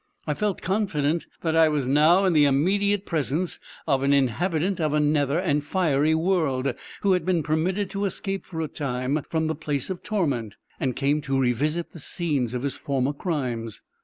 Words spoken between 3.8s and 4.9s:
of an inhabitant